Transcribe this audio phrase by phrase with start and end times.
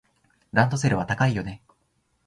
[0.51, 1.61] ランドセルは高いよね。